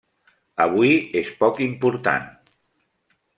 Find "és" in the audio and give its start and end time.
1.21-1.29